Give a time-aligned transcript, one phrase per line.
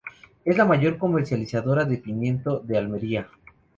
[0.45, 3.29] Es la mayor comercializadora de pimiento de Almería.